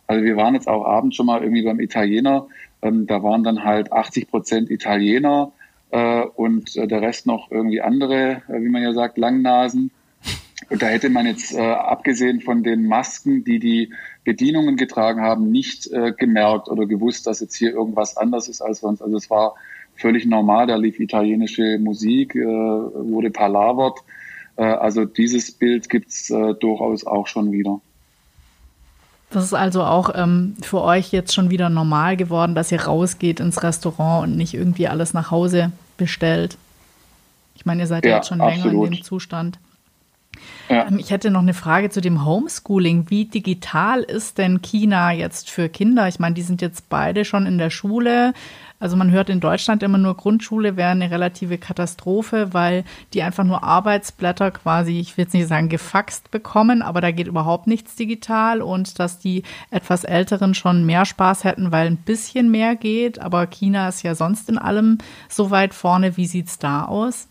Also 0.08 0.24
wir 0.24 0.38
waren 0.38 0.56
jetzt 0.56 0.68
auch 0.68 0.86
abends 0.86 1.16
schon 1.16 1.28
mal 1.28 1.44
irgendwie 1.44 1.62
beim 1.62 1.80
Italiener. 1.80 2.48
Ähm, 2.82 3.06
da 3.06 3.22
waren 3.22 3.44
dann 3.44 3.64
halt 3.64 3.92
80 3.94 4.30
Prozent 4.30 4.72
Italiener 4.72 5.52
äh, 5.92 6.22
und 6.22 6.76
äh, 6.76 6.88
der 6.88 7.02
Rest 7.02 7.28
noch 7.28 7.52
irgendwie 7.52 7.82
andere, 7.82 8.42
äh, 8.48 8.62
wie 8.62 8.70
man 8.70 8.82
ja 8.82 8.94
sagt, 8.94 9.18
Langnasen. 9.18 9.92
Und 10.70 10.82
da 10.82 10.88
hätte 10.88 11.10
man 11.10 11.26
jetzt, 11.26 11.54
äh, 11.54 11.60
abgesehen 11.60 12.40
von 12.40 12.64
den 12.64 12.86
Masken, 12.86 13.44
die 13.44 13.60
die 13.60 13.94
Bedienungen 14.24 14.78
getragen 14.78 15.22
haben, 15.22 15.52
nicht 15.52 15.92
äh, 15.92 16.14
gemerkt 16.18 16.70
oder 16.70 16.86
gewusst, 16.86 17.28
dass 17.28 17.42
jetzt 17.42 17.56
hier 17.56 17.72
irgendwas 17.72 18.16
anders 18.16 18.48
ist 18.48 18.62
als 18.62 18.80
sonst. 18.80 19.02
Also 19.02 19.18
es 19.18 19.30
war 19.30 19.56
völlig 19.96 20.26
normal. 20.26 20.68
Da 20.68 20.76
lief 20.76 21.00
italienische 21.00 21.78
Musik, 21.80 22.36
äh, 22.36 22.46
wurde 22.46 23.32
palavert. 23.32 24.00
Äh, 24.56 24.64
also 24.64 25.06
dieses 25.06 25.52
Bild 25.52 25.90
gibt's 25.90 26.30
äh, 26.30 26.54
durchaus 26.54 27.06
auch 27.06 27.28
schon 27.28 27.52
wieder. 27.52 27.82
Das 29.32 29.46
ist 29.46 29.54
also 29.54 29.84
auch 29.84 30.12
ähm, 30.14 30.56
für 30.62 30.82
euch 30.82 31.12
jetzt 31.12 31.34
schon 31.34 31.50
wieder 31.50 31.70
normal 31.70 32.18
geworden, 32.18 32.54
dass 32.54 32.72
ihr 32.72 32.82
rausgeht 32.82 33.40
ins 33.40 33.64
Restaurant 33.64 34.28
und 34.28 34.38
nicht 34.38 34.54
irgendwie 34.54 34.88
alles 34.88 35.14
nach 35.14 35.32
Hause 35.32 35.72
bestellt. 35.98 36.58
Ich 37.56 37.66
meine, 37.66 37.84
ihr 37.84 37.88
seid 37.88 38.06
ja, 38.06 38.18
jetzt 38.18 38.28
schon 38.28 38.42
absolut. 38.42 38.74
länger 38.74 38.86
in 38.86 38.92
dem 38.92 39.04
Zustand. 39.04 39.58
Ja. 40.70 40.88
Ähm, 40.88 41.00
ich 41.00 41.12
hätte 41.12 41.32
noch 41.32 41.42
eine 41.42 41.54
Frage 41.54 41.90
zu 41.90 42.02
dem 42.02 42.26
Homeschooling. 42.26 43.10
Wie 43.10 43.26
digital 43.26 44.02
ist 44.02 44.38
denn 44.38 44.62
China 44.62 45.12
jetzt 45.12 45.50
für 45.50 45.70
Kinder? 45.70 46.08
Ich 46.08 46.20
meine, 46.20 46.36
die 46.36 46.42
sind 46.42 46.62
jetzt 46.62 46.90
beide 46.90 47.26
schon 47.26 47.46
in 47.46 47.58
der 47.58 47.70
Schule. 47.70 48.34
Also 48.82 48.98
man 48.98 49.12
hört 49.12 49.30
in 49.30 49.40
Deutschland 49.40 49.84
immer 49.84 50.00
nur 50.00 50.18
Grundschule 50.18 50.76
wäre 50.76 50.90
eine 50.90 51.12
relative 51.12 51.60
Katastrophe, 51.60 52.52
weil 52.52 52.84
die 53.14 53.22
einfach 53.22 53.44
nur 53.44 53.64
Arbeitsblätter 53.64 54.50
quasi, 54.50 55.00
ich 55.00 55.16
will 55.16 55.26
jetzt 55.26 55.36
nicht 55.36 55.48
sagen 55.48 55.70
gefaxt 55.70 56.32
bekommen, 56.32 56.82
aber 56.82 57.00
da 57.00 57.12
geht 57.12 57.28
überhaupt 57.28 57.68
nichts 57.68 57.96
digital 57.96 58.64
und 58.64 58.98
dass 58.98 59.20
die 59.20 59.44
etwas 59.70 60.04
Älteren 60.04 60.56
schon 60.56 60.84
mehr 60.84 61.06
Spaß 61.06 61.44
hätten, 61.44 61.72
weil 61.72 61.86
ein 61.86 61.98
bisschen 61.98 62.50
mehr 62.50 62.76
geht. 62.76 63.20
Aber 63.20 63.46
China 63.46 63.88
ist 63.88 64.02
ja 64.02 64.16
sonst 64.16 64.50
in 64.50 64.58
allem 64.58 64.98
so 65.30 65.52
weit 65.52 65.76
vorne. 65.76 66.18
Wie 66.18 66.26
sieht 66.26 66.48
es 66.48 66.58
da 66.58 66.86
aus? 66.86 67.28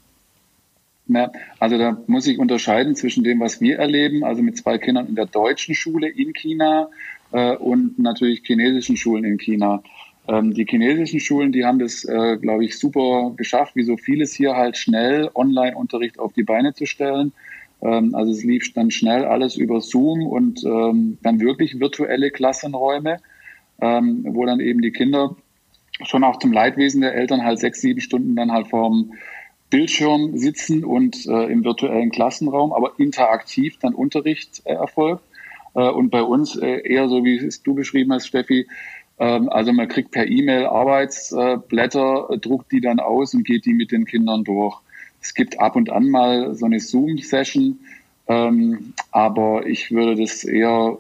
Ja, 1.13 1.33
also 1.59 1.77
da 1.77 2.01
muss 2.07 2.29
ich 2.29 2.39
unterscheiden 2.39 2.95
zwischen 2.95 3.25
dem, 3.25 3.41
was 3.41 3.61
wir 3.61 3.81
erleben, 3.81 4.23
also 4.23 4.43
mit 4.43 4.57
zwei 4.57 4.79
Kindern 4.79 5.09
in 5.09 5.17
der 5.17 5.27
deutschen 5.27 5.75
Schule 5.75 6.09
in 6.09 6.33
China 6.33 6.89
äh, 7.33 7.57
und 7.57 7.99
natürlich 7.99 8.43
chinesischen 8.45 8.97
Schulen 8.97 9.25
in 9.25 9.37
China. 9.37 9.83
Ähm, 10.29 10.55
die 10.55 10.65
chinesischen 10.65 11.19
Schulen, 11.19 11.51
die 11.51 11.65
haben 11.65 11.81
das, 11.81 12.05
äh, 12.05 12.37
glaube 12.37 12.65
ich, 12.65 12.79
super 12.79 13.33
geschafft, 13.37 13.75
wie 13.75 13.83
so 13.83 13.97
vieles 13.97 14.35
hier 14.35 14.55
halt 14.55 14.77
schnell 14.77 15.29
Online-Unterricht 15.35 16.21
auf 16.21 16.33
die 16.33 16.45
Beine 16.45 16.75
zu 16.75 16.87
stellen. 16.87 17.33
Ähm, 17.83 18.15
also 18.15 18.31
es 18.31 18.45
lief 18.45 18.73
dann 18.75 18.93
schnell 18.93 19.25
alles 19.25 19.57
über 19.57 19.81
Zoom 19.81 20.25
und 20.25 20.63
ähm, 20.65 21.19
dann 21.25 21.41
wirklich 21.41 21.81
virtuelle 21.81 22.31
Klassenräume, 22.31 23.17
ähm, 23.81 24.25
wo 24.29 24.47
dann 24.47 24.61
eben 24.61 24.81
die 24.81 24.93
Kinder 24.93 25.35
schon 26.05 26.23
auch 26.23 26.39
zum 26.39 26.53
Leidwesen 26.53 27.01
der 27.01 27.17
Eltern 27.17 27.43
halt 27.43 27.59
sechs, 27.59 27.81
sieben 27.81 28.01
Stunden 28.01 28.37
dann 28.37 28.53
halt 28.53 28.69
vorm 28.69 29.13
Bildschirm 29.71 30.37
sitzen 30.37 30.85
und 30.85 31.27
äh, 31.27 31.45
im 31.45 31.65
virtuellen 31.65 32.11
Klassenraum, 32.11 32.73
aber 32.73 32.93
interaktiv 32.99 33.79
dann 33.81 33.95
Unterricht 33.95 34.63
äh, 34.65 34.73
erfolgt. 34.73 35.23
Äh, 35.75 35.89
und 35.89 36.11
bei 36.11 36.23
uns 36.23 36.57
äh, 36.57 36.81
eher 36.81 37.09
so, 37.09 37.25
wie 37.25 37.37
es 37.37 37.63
du 37.63 37.75
beschrieben 37.75 38.13
hast, 38.13 38.27
Steffi, 38.27 38.67
ähm, 39.21 39.49
also 39.49 39.73
man 39.73 39.87
kriegt 39.87 40.11
per 40.11 40.27
E-Mail 40.27 40.67
Arbeitsblätter, 40.67 42.37
druckt 42.41 42.73
die 42.73 42.81
dann 42.81 42.99
aus 42.99 43.35
und 43.35 43.45
geht 43.45 43.65
die 43.67 43.75
mit 43.75 43.93
den 43.93 44.07
Kindern 44.07 44.45
durch. 44.45 44.81
Es 45.23 45.35
gibt 45.35 45.61
ab 45.61 45.77
und 45.77 45.91
an 45.91 46.09
mal 46.09 46.55
so 46.55 46.67
eine 46.67 46.81
Zoom-Session, 46.81 47.79
ähm, 48.27 48.95
aber 49.13 49.67
ich 49.67 49.91
würde 49.91 50.21
das 50.21 50.45
eher, 50.45 50.99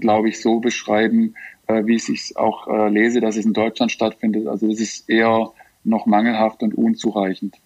glaube 0.00 0.28
ich, 0.28 0.40
so 0.40 0.60
beschreiben, 0.60 1.34
äh, 1.68 1.86
wie 1.86 1.94
ich 1.94 2.08
es 2.08 2.36
auch 2.36 2.66
äh, 2.68 2.88
lese, 2.88 3.20
dass 3.20 3.36
es 3.36 3.46
in 3.46 3.52
Deutschland 3.52 3.92
stattfindet. 3.92 4.48
Also 4.48 4.66
es 4.66 4.80
ist 4.80 5.08
eher 5.08 5.52
noch 5.84 6.06
mangelhaft 6.06 6.62
und 6.62 6.74
unzureichend. 6.74 7.56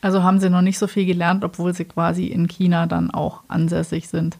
Also 0.00 0.22
haben 0.22 0.40
Sie 0.40 0.50
noch 0.50 0.62
nicht 0.62 0.78
so 0.78 0.86
viel 0.86 1.04
gelernt, 1.06 1.44
obwohl 1.44 1.74
Sie 1.74 1.84
quasi 1.84 2.26
in 2.26 2.48
China 2.48 2.86
dann 2.86 3.10
auch 3.10 3.42
ansässig 3.48 4.08
sind? 4.08 4.38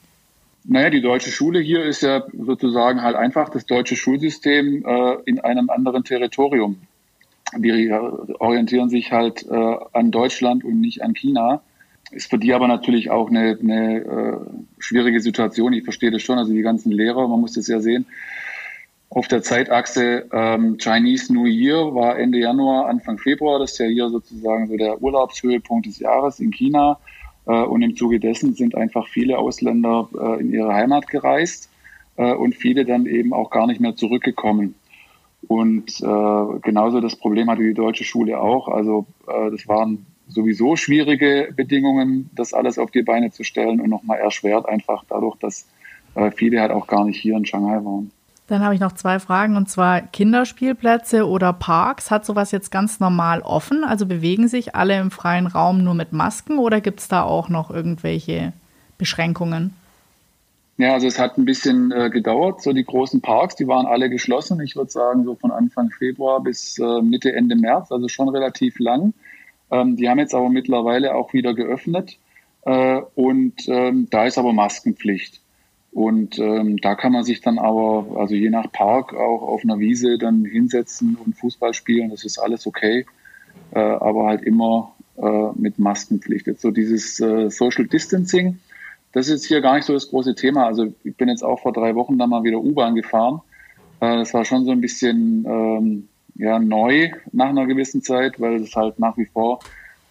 Naja, 0.64 0.90
die 0.90 1.00
deutsche 1.00 1.31
Schule 1.31 1.61
hier 1.61 1.85
ist 1.85 2.02
ja 2.02 2.25
sozusagen 2.33 3.02
halt 3.02 3.17
einfach 3.17 3.49
das 3.49 3.67
deutsche 3.67 3.97
Schulsystem 3.97 4.85
äh, 4.85 5.17
in 5.25 5.40
einem 5.40 5.71
anderen 5.71 6.05
Territorium. 6.05 6.76
Die 7.57 7.90
orientieren 8.38 8.90
sich 8.90 9.11
halt 9.11 9.45
äh, 9.50 9.76
an 9.93 10.11
Deutschland 10.11 10.64
und 10.64 10.81
nicht 10.81 11.02
an 11.02 11.14
China. 11.14 11.62
Ist 12.12 12.31
für 12.31 12.38
die 12.38 12.52
aber 12.52 12.69
natürlich 12.69 13.11
auch 13.11 13.29
eine, 13.29 13.59
eine 13.61 13.97
äh, 13.99 14.37
schwierige 14.79 15.21
Situation. 15.21 15.73
Ich 15.73 15.85
verstehe 15.85 16.11
das 16.11 16.23
schon. 16.23 16.38
Also 16.38 16.52
die 16.52 16.62
ganzen 16.62 16.93
Lehrer, 16.93 17.26
man 17.26 17.40
muss 17.40 17.55
das 17.55 17.67
ja 17.67 17.81
sehen, 17.81 18.07
auf 19.11 19.26
der 19.26 19.43
Zeitachse 19.43 20.29
ähm, 20.33 20.79
Chinese 20.79 21.35
New 21.35 21.47
Year 21.47 21.95
war 21.95 22.17
Ende 22.17 22.38
Januar, 22.38 22.87
Anfang 22.87 23.19
Februar. 23.19 23.59
Das 23.59 23.73
ist 23.73 23.79
ja 23.79 23.87
hier 23.87 24.09
sozusagen 24.09 24.69
so 24.69 24.76
der 24.76 25.02
Urlaubshöhepunkt 25.02 25.87
des 25.87 25.99
Jahres 25.99 26.38
in 26.38 26.52
China. 26.52 26.99
Äh, 27.47 27.62
und 27.62 27.83
im 27.83 27.97
Zuge 27.97 28.21
dessen 28.21 28.55
sind 28.55 28.76
einfach 28.76 29.09
viele 29.09 29.38
Ausländer 29.38 30.09
äh, 30.17 30.40
in 30.40 30.52
ihre 30.52 30.73
Heimat 30.73 31.09
gereist 31.09 31.69
äh, 32.17 32.33
und 32.33 32.55
viele 32.55 32.85
dann 32.85 33.07
eben 33.07 33.33
auch 33.33 33.50
gar 33.50 33.67
nicht 33.67 33.81
mehr 33.81 33.97
zurückgekommen. 33.97 34.76
Und 35.49 36.00
äh, 36.00 36.61
genauso 36.62 37.00
das 37.00 37.17
Problem 37.17 37.50
hatte 37.50 37.62
die 37.62 37.75
deutsche 37.75 38.05
Schule 38.05 38.40
auch. 38.40 38.69
Also 38.69 39.07
äh, 39.26 39.50
das 39.50 39.67
waren 39.67 40.07
sowieso 40.29 40.76
schwierige 40.76 41.52
Bedingungen, 41.57 42.31
das 42.33 42.55
alles 42.55 42.79
auf 42.79 42.93
die 42.93 43.02
Beine 43.02 43.33
zu 43.33 43.43
stellen 43.43 43.81
und 43.81 43.90
nochmal 43.90 44.21
erschwert 44.21 44.69
einfach 44.69 45.02
dadurch, 45.09 45.37
dass 45.38 45.67
äh, 46.14 46.31
viele 46.31 46.61
halt 46.61 46.71
auch 46.71 46.87
gar 46.87 47.05
nicht 47.05 47.21
hier 47.21 47.37
in 47.37 47.45
Shanghai 47.45 47.85
waren. 47.85 48.12
Dann 48.50 48.64
habe 48.64 48.75
ich 48.75 48.80
noch 48.80 48.90
zwei 48.90 49.21
Fragen 49.21 49.57
und 49.57 49.71
zwar 49.71 50.00
Kinderspielplätze 50.00 51.28
oder 51.28 51.52
Parks. 51.52 52.11
Hat 52.11 52.26
sowas 52.26 52.50
jetzt 52.50 52.73
ganz 52.73 52.99
normal 52.99 53.42
offen? 53.42 53.85
Also 53.85 54.07
bewegen 54.07 54.49
sich 54.49 54.75
alle 54.75 54.99
im 54.99 55.12
freien 55.12 55.47
Raum 55.47 55.85
nur 55.85 55.95
mit 55.95 56.12
Masken 56.12 56.59
oder 56.59 56.80
gibt 56.80 56.99
es 56.99 57.07
da 57.07 57.23
auch 57.23 57.49
noch 57.49 57.71
irgendwelche 57.71 58.52
Beschränkungen? 58.99 59.73
Ja, 60.78 60.95
also 60.95 61.07
es 61.07 61.21
hat 61.21 61.38
ein 61.38 61.45
bisschen 61.45 61.92
äh, 61.92 62.11
gedauert. 62.11 62.61
So 62.61 62.73
die 62.73 62.83
großen 62.83 63.21
Parks, 63.21 63.54
die 63.54 63.69
waren 63.69 63.87
alle 63.87 64.11
geschlossen. 64.11 64.61
Ich 64.62 64.75
würde 64.75 64.90
sagen, 64.90 65.23
so 65.23 65.37
von 65.37 65.52
Anfang 65.52 65.90
Februar 65.90 66.42
bis 66.42 66.76
äh, 66.78 67.02
Mitte, 67.02 67.33
Ende 67.33 67.54
März, 67.54 67.92
also 67.92 68.09
schon 68.09 68.30
relativ 68.30 68.80
lang. 68.80 69.14
Ähm, 69.71 69.95
die 69.95 70.09
haben 70.09 70.19
jetzt 70.19 70.35
aber 70.35 70.49
mittlerweile 70.49 71.14
auch 71.14 71.33
wieder 71.35 71.54
geöffnet. 71.54 72.19
Äh, 72.62 73.00
und 73.14 73.69
ähm, 73.69 74.09
da 74.11 74.25
ist 74.25 74.38
aber 74.38 74.52
Maskenpflicht. 74.52 75.39
Und 75.92 76.38
ähm, 76.38 76.76
da 76.76 76.94
kann 76.94 77.12
man 77.12 77.25
sich 77.25 77.40
dann 77.40 77.59
aber, 77.59 78.06
also 78.16 78.35
je 78.35 78.50
nach 78.50 78.70
Park, 78.70 79.12
auch 79.12 79.42
auf 79.42 79.64
einer 79.64 79.80
Wiese 79.80 80.18
dann 80.18 80.44
hinsetzen 80.44 81.16
und 81.16 81.37
Fußball 81.37 81.75
spielen. 81.75 82.11
Das 82.11 82.25
ist 82.25 82.38
alles 82.38 82.66
okay, 82.66 83.06
äh, 83.73 83.80
aber 83.80 84.26
halt 84.26 84.42
immer 84.42 84.92
äh, 85.16 85.49
mit 85.56 85.78
Maskenpflicht. 85.78 86.47
Jetzt 86.47 86.62
so 86.62 86.70
dieses 86.70 87.18
äh, 87.20 87.50
Social 87.50 87.87
Distancing, 87.87 88.59
das 89.12 89.28
ist 89.28 89.47
hier 89.47 89.61
gar 89.61 89.75
nicht 89.75 89.85
so 89.85 89.92
das 89.92 90.09
große 90.09 90.37
Thema. 90.37 90.66
Also 90.66 90.94
ich 91.02 91.16
bin 91.16 91.28
jetzt 91.28 91.42
auch 91.42 91.61
vor 91.61 91.73
drei 91.73 91.94
Wochen 91.97 92.18
dann 92.18 92.30
mal 92.30 92.44
wieder 92.44 92.61
U-Bahn 92.61 92.94
gefahren. 92.94 93.40
Äh, 94.00 94.18
das 94.18 94.32
war 94.32 94.44
schon 94.44 94.64
so 94.64 94.70
ein 94.70 94.80
bisschen 94.80 95.44
ähm, 95.44 96.09
ja, 96.37 96.59
neu 96.59 97.11
nach 97.32 97.49
einer 97.49 97.66
gewissen 97.66 98.02
Zeit, 98.02 98.40
weil 98.40 98.62
es 98.62 98.76
halt 98.76 98.99
nach 99.00 99.16
wie 99.16 99.26
vor 99.26 99.61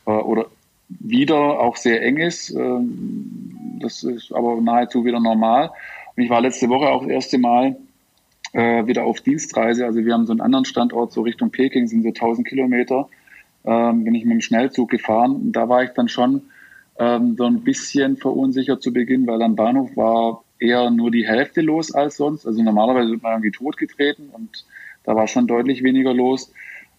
äh, 0.05 0.11
oder 0.11 0.47
wieder 0.89 1.59
auch 1.59 1.77
sehr 1.77 2.01
eng 2.03 2.17
ist. 2.17 2.49
Ähm, 2.51 3.48
das 3.79 4.03
ist 4.03 4.31
aber 4.33 4.59
nahezu 4.61 5.05
wieder 5.05 5.19
normal. 5.19 5.71
Und 6.15 6.23
ich 6.23 6.29
war 6.29 6.41
letzte 6.41 6.69
Woche 6.69 6.89
auch 6.89 7.01
das 7.01 7.11
erste 7.11 7.37
Mal 7.37 7.77
äh, 8.53 8.85
wieder 8.85 9.05
auf 9.05 9.21
Dienstreise. 9.21 9.85
Also 9.85 10.03
wir 10.05 10.13
haben 10.13 10.25
so 10.25 10.33
einen 10.33 10.41
anderen 10.41 10.65
Standort, 10.65 11.11
so 11.11 11.21
Richtung 11.21 11.51
Peking, 11.51 11.87
sind 11.87 12.03
so 12.03 12.09
1000 12.09 12.47
Kilometer. 12.47 13.07
Ähm, 13.65 14.03
bin 14.03 14.15
ich 14.15 14.25
mit 14.25 14.33
dem 14.33 14.41
Schnellzug 14.41 14.89
gefahren. 14.89 15.35
Und 15.35 15.51
da 15.53 15.69
war 15.69 15.83
ich 15.83 15.91
dann 15.91 16.07
schon 16.07 16.43
ähm, 16.97 17.35
so 17.37 17.45
ein 17.45 17.61
bisschen 17.61 18.17
verunsichert 18.17 18.81
zu 18.81 18.93
Beginn, 18.93 19.27
weil 19.27 19.41
am 19.41 19.55
Bahnhof 19.55 19.95
war 19.95 20.43
eher 20.59 20.89
nur 20.89 21.11
die 21.11 21.27
Hälfte 21.27 21.61
los 21.61 21.93
als 21.93 22.17
sonst. 22.17 22.45
Also 22.45 22.61
normalerweise 22.61 23.11
wird 23.11 23.23
man 23.23 23.33
irgendwie 23.33 23.51
totgetreten 23.51 24.29
und 24.31 24.65
da 25.03 25.15
war 25.15 25.27
schon 25.27 25.47
deutlich 25.47 25.83
weniger 25.83 26.13
los. 26.13 26.51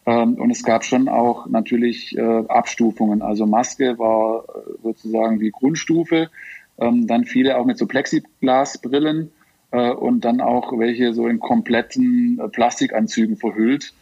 Ähm, 0.07 0.35
und 0.35 0.51
es 0.51 0.65
gab 0.65 0.85
schon 0.85 1.09
auch 1.09 1.47
natürlich 1.47 2.17
äh, 2.17 2.45
Abstufungen. 2.49 3.23
Also 3.23 3.47
Maske 3.47 3.99
war 3.99 4.45
äh, 4.45 4.83
sozusagen 4.83 5.39
die 5.39 5.51
Grundstufe. 5.51 6.31
Ähm, 6.81 7.07
dann 7.07 7.25
viele 7.25 7.59
auch 7.59 7.65
mit 7.65 7.79
so 7.79 7.87
Plexiglasbrillen 7.87 9.31
äh, 9.71 9.91
und 9.91 10.25
dann 10.25 10.41
auch 10.41 10.77
welche 10.79 11.13
so 11.15 11.27
in 11.27 11.39
kompletten 11.39 12.41
Plastikanzügen 12.53 13.37
verhüllt. 13.37 13.95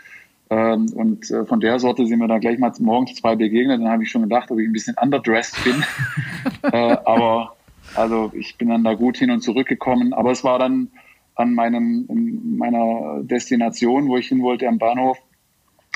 Ähm, 0.51 0.93
und 0.95 1.27
von 1.47 1.61
der 1.61 1.79
Sorte 1.79 2.07
sind 2.07 2.19
mir 2.19 2.29
dann 2.29 2.41
gleich 2.41 2.59
mal 2.59 2.73
morgens 2.79 3.15
zwei 3.15 3.37
begegnet. 3.37 3.81
Dann 3.81 3.91
habe 3.91 4.05
ich 4.05 4.11
schon 4.11 4.23
gedacht, 4.23 4.51
ob 4.51 4.59
ich 4.59 4.67
ein 4.67 4.73
bisschen 4.73 4.97
underdressed 5.01 5.63
bin. 5.65 5.85
aber 6.73 7.57
also 7.95 8.33
ich 8.35 8.57
bin 8.57 8.69
dann 8.69 8.85
da 8.85 8.95
gut 8.95 9.19
hin 9.19 9.31
und 9.31 9.43
zurück 9.43 9.67
gekommen. 9.67 10.13
Aber 10.13 10.31
es 10.31 10.45
war 10.45 10.59
dann 10.59 10.91
an 11.35 11.55
meinem, 11.55 12.07
meiner 12.57 13.23
Destination, 13.23 14.09
wo 14.09 14.17
ich 14.17 14.29
hin 14.29 14.43
wollte, 14.43 14.69
am 14.69 14.79
Bahnhof, 14.79 15.19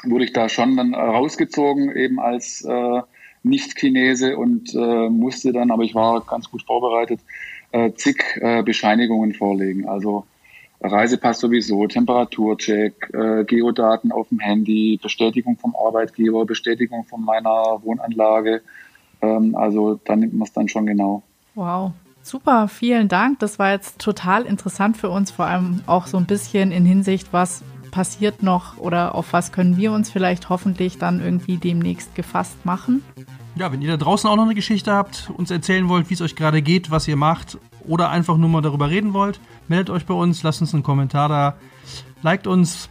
wurde 0.04 0.24
ich 0.24 0.32
da 0.32 0.48
schon 0.48 0.76
dann 0.76 0.94
rausgezogen, 0.94 1.94
eben 1.96 2.20
als 2.20 2.64
äh, 2.64 3.02
Nicht-Chinese 3.42 4.36
und 4.36 4.74
äh, 4.74 5.08
musste 5.08 5.52
dann, 5.52 5.70
aber 5.70 5.82
ich 5.82 5.94
war 5.94 6.20
ganz 6.22 6.50
gut 6.50 6.62
vorbereitet, 6.62 7.20
äh, 7.72 7.92
zig 7.92 8.22
äh, 8.40 8.62
Bescheinigungen 8.62 9.34
vorlegen. 9.34 9.88
Also 9.88 10.24
Reisepass 10.80 11.40
sowieso, 11.40 11.86
Temperaturcheck, 11.86 13.10
äh, 13.12 13.44
Geodaten 13.44 14.10
auf 14.12 14.28
dem 14.28 14.40
Handy, 14.40 14.98
Bestätigung 15.00 15.56
vom 15.56 15.76
Arbeitgeber, 15.76 16.44
Bestätigung 16.44 17.04
von 17.04 17.24
meiner 17.24 17.80
Wohnanlage. 17.82 18.62
Ähm, 19.20 19.54
also 19.54 20.00
da 20.04 20.16
nimmt 20.16 20.34
man 20.34 20.46
es 20.46 20.52
dann 20.52 20.68
schon 20.68 20.86
genau. 20.86 21.22
Wow. 21.54 21.92
Super, 22.24 22.68
vielen 22.68 23.08
Dank. 23.08 23.40
Das 23.40 23.58
war 23.58 23.72
jetzt 23.72 23.98
total 23.98 24.44
interessant 24.44 24.96
für 24.96 25.10
uns, 25.10 25.32
vor 25.32 25.46
allem 25.46 25.80
auch 25.86 26.06
so 26.06 26.16
ein 26.18 26.26
bisschen 26.26 26.70
in 26.70 26.84
Hinsicht, 26.84 27.32
was 27.32 27.64
passiert 27.92 28.42
noch 28.42 28.78
oder 28.78 29.14
auf 29.14 29.32
was 29.32 29.52
können 29.52 29.76
wir 29.76 29.92
uns 29.92 30.10
vielleicht 30.10 30.48
hoffentlich 30.48 30.98
dann 30.98 31.20
irgendwie 31.20 31.58
demnächst 31.58 32.16
gefasst 32.16 32.66
machen? 32.66 33.04
Ja, 33.54 33.70
wenn 33.70 33.82
ihr 33.82 33.90
da 33.90 33.96
draußen 33.98 34.28
auch 34.28 34.34
noch 34.34 34.44
eine 34.44 34.54
Geschichte 34.56 34.92
habt, 34.92 35.30
uns 35.36 35.52
erzählen 35.52 35.88
wollt, 35.88 36.10
wie 36.10 36.14
es 36.14 36.22
euch 36.22 36.34
gerade 36.34 36.62
geht, 36.62 36.90
was 36.90 37.06
ihr 37.06 37.16
macht 37.16 37.58
oder 37.86 38.10
einfach 38.10 38.36
nur 38.36 38.48
mal 38.48 38.62
darüber 38.62 38.90
reden 38.90 39.12
wollt, 39.12 39.38
meldet 39.68 39.90
euch 39.90 40.06
bei 40.06 40.14
uns, 40.14 40.42
lasst 40.42 40.62
uns 40.62 40.74
einen 40.74 40.82
Kommentar 40.82 41.28
da, 41.28 41.56
liked 42.22 42.46
uns, 42.46 42.88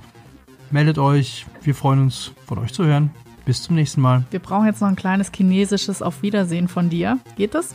meldet 0.69 0.97
euch. 0.97 1.45
Wir 1.63 1.75
freuen 1.75 2.03
uns, 2.03 2.31
von 2.45 2.59
euch 2.59 2.73
zu 2.73 2.85
hören. 2.85 3.11
Bis 3.43 3.63
zum 3.63 3.75
nächsten 3.75 4.01
Mal. 4.01 4.23
Wir 4.29 4.39
brauchen 4.39 4.67
jetzt 4.67 4.81
noch 4.81 4.87
ein 4.87 4.95
kleines 4.95 5.31
chinesisches 5.35 6.03
Auf 6.03 6.21
Wiedersehen 6.21 6.67
von 6.67 6.89
dir. 6.89 7.17
Geht 7.37 7.55
das? 7.55 7.73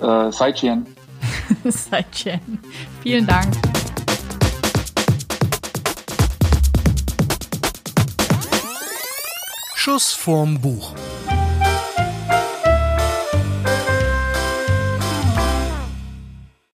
Äh, 0.00 0.32
Saichen. 0.32 0.84
Saichen. 1.64 2.58
Vielen 3.02 3.26
Dank. 3.26 3.69
Schuss 9.82 10.12
vorm 10.12 10.60
Buch. 10.60 10.94